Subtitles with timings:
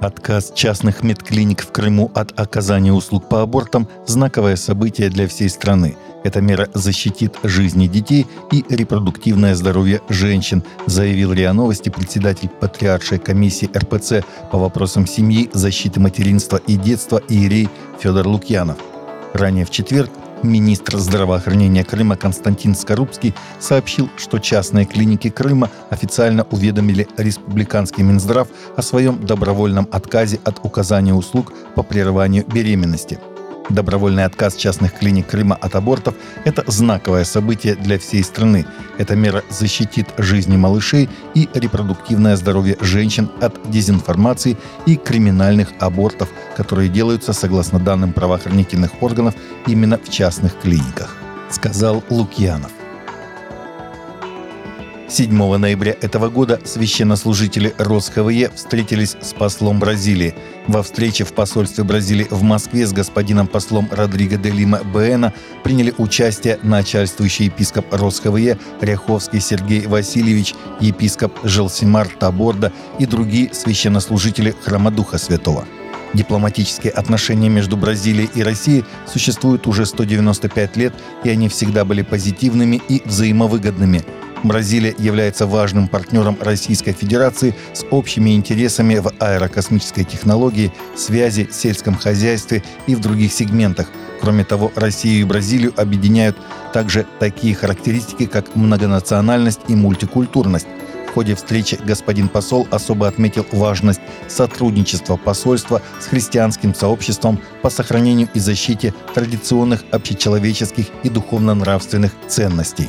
[0.00, 5.96] Отказ частных медклиник в Крыму от оказания услуг по абортам– знаковое событие для всей страны.
[6.22, 13.70] Эта мера защитит жизни детей и репродуктивное здоровье женщин, заявил РИА Новости председатель Патриаршей комиссии
[13.76, 17.68] РПЦ по вопросам семьи, защиты материнства и детства Иерей
[17.98, 18.78] Федор Лукьянов.
[19.32, 20.10] Ранее в четверг
[20.42, 28.82] Министр здравоохранения Крыма Константин Скорубский сообщил, что частные клиники Крыма официально уведомили республиканский Минздрав о
[28.82, 33.18] своем добровольном отказе от указания услуг по прерыванию беременности–
[33.68, 36.14] Добровольный отказ частных клиник Крыма от абортов–
[36.44, 38.64] это знаковое событие для всей страны.
[38.96, 46.88] Эта мера защитит жизни малышей и репродуктивное здоровье женщин от дезинформации и криминальных абортов, которые
[46.88, 49.34] делаются, согласно данным правоохранительных органов,
[49.66, 51.16] именно в частных клиниках,
[51.50, 52.77] сказал Лукьянов.
[55.10, 60.34] 7 ноября этого года священнослужители РосХВЕ встретились с послом Бразилии.
[60.66, 65.32] Во встрече в посольстве Бразилии в Москве с господином послом Родриго де Лима Бена
[65.64, 74.90] приняли участие начальствующий епископ РосХВЕ Ряховский Сергей Васильевич, епископ Желсимар Таборда и другие священнослужители Храма
[74.90, 75.64] Духа Святого.
[76.12, 80.92] Дипломатические отношения между Бразилией и Россией существуют уже 195 лет,
[81.24, 84.04] и они всегда были позитивными и взаимовыгодными–
[84.44, 92.62] Бразилия является важным партнером Российской Федерации с общими интересами в аэрокосмической технологии, связи, сельском хозяйстве
[92.86, 93.88] и в других сегментах.
[94.20, 96.36] Кроме того, Россию и Бразилию объединяют
[96.72, 100.66] также такие характеристики, как многонациональность и мультикультурность.
[101.08, 108.28] В ходе встречи господин посол особо отметил важность сотрудничества посольства с христианским сообществом по сохранению
[108.34, 112.88] и защите традиционных общечеловеческих и духовно-нравственных ценностей.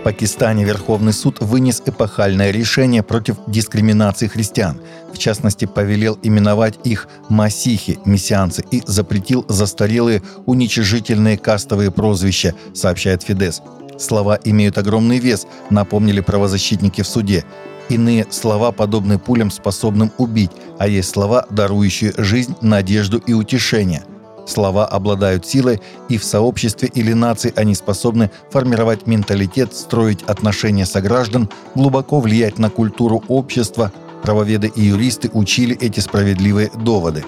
[0.00, 4.80] В Пакистане Верховный суд вынес эпохальное решение против дискриминации христиан.
[5.12, 13.60] В частности, повелел именовать их «масихи»– мессианцы и запретил застарелые уничижительные кастовые прозвища, сообщает Фидес.
[13.98, 17.44] Слова имеют огромный вес, напомнили правозащитники в суде.
[17.90, 24.02] Иные слова подобны пулям, способным убить, а есть слова, дарующие жизнь, надежду и утешение.
[24.50, 31.48] Слова обладают силой, и в сообществе или нации они способны формировать менталитет, строить отношения сограждан,
[31.74, 33.92] глубоко влиять на культуру общества.
[34.22, 37.24] Правоведы и юристы учили эти справедливые доводы.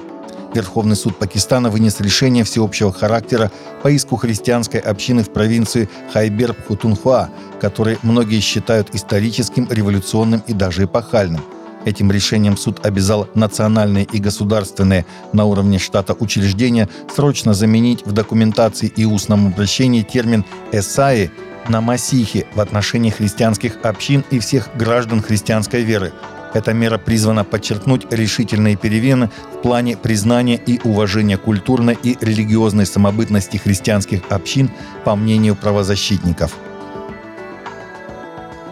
[0.52, 3.50] Верховный суд Пакистана вынес решение всеобщего характера
[3.82, 11.40] по иску христианской общины в провинции Хайбер-Пхутунхуа, который многие считают историческим, революционным и даже эпохальным–
[11.84, 18.92] Этим решением суд обязал национальные и государственные на уровне штата учреждения срочно заменить в документации
[18.94, 21.30] и устном обращении термин «эсаи»
[21.68, 26.12] на «масихи» в отношении христианских общин и всех граждан христианской веры.
[26.54, 33.56] Эта мера призвана подчеркнуть решительные перемены в плане признания и уважения культурной и религиозной самобытности
[33.56, 34.70] христианских общин,
[35.04, 36.52] по мнению правозащитников–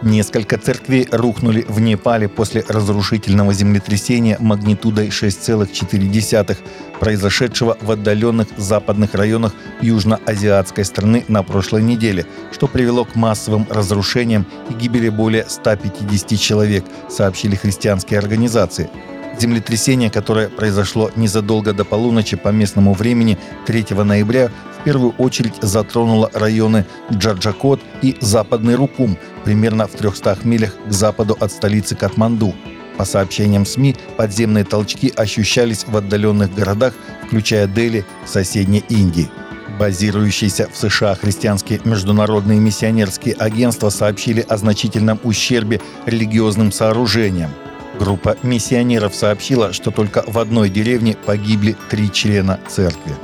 [0.03, 6.57] Несколько церквей рухнули в Непале после разрушительного землетрясения магнитудой 6,4,
[6.99, 9.53] произошедшего в отдаленных западных районах
[9.83, 16.85] южноазиатской страны на прошлой неделе, что привело к массовым разрушениям и гибели более 150 человек,
[17.11, 18.89] сообщили христианские организации.
[19.39, 26.31] Землетрясение, которое произошло незадолго до полуночи по местному времени 3 ноября, в первую очередь затронуло
[26.33, 32.55] районы Джаджакот и Западный Рукум, примерно в 300 милях к западу от столицы Катманду.
[32.97, 36.95] По сообщениям СМИ, подземные толчки ощущались в отдаленных городах,
[37.27, 39.31] включая Дели соседней Индии.
[39.79, 47.51] Базирующиеся в США христианские международные миссионерские агентства сообщили о значительном ущербе религиозным сооружениям.
[47.99, 53.15] Группа миссионеров сообщила, что только в одной деревне погибли три члена церкви.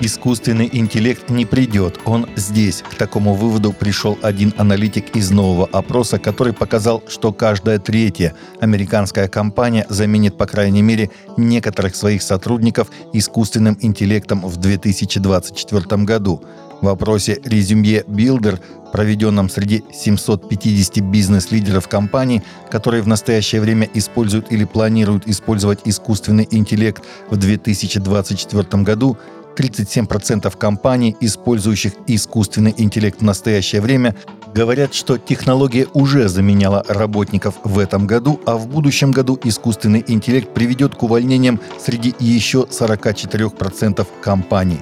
[0.00, 2.84] Искусственный интеллект не придет, он здесь.
[2.88, 9.26] К такому выводу пришел один аналитик из нового опроса, который показал, что каждая третья американская
[9.26, 16.44] компания заменит, по крайней мере, некоторых своих сотрудников искусственным интеллектом в 2024 году.
[16.80, 18.60] В опросе «Резюме Билдер»,
[18.92, 27.02] проведенном среди 750 бизнес-лидеров компаний, которые в настоящее время используют или планируют использовать искусственный интеллект
[27.30, 29.18] в 2024 году,
[29.58, 34.14] 37% компаний, использующих искусственный интеллект в настоящее время,
[34.54, 40.54] говорят, что технология уже заменяла работников в этом году, а в будущем году искусственный интеллект
[40.54, 44.80] приведет к увольнениям среди еще 44% компаний.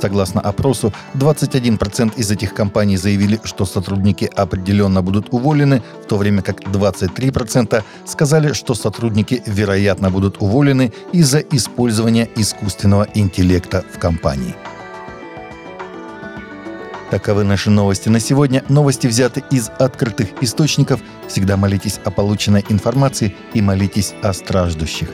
[0.00, 6.42] Согласно опросу, 21% из этих компаний заявили, что сотрудники определенно будут уволены, в то время
[6.42, 14.54] как 23% сказали, что сотрудники вероятно будут уволены из-за использования искусственного интеллекта в компании.
[17.10, 18.64] Таковы наши новости на сегодня.
[18.68, 21.00] Новости взяты из открытых источников.
[21.28, 25.10] Всегда молитесь о полученной информации и молитесь о страждущих.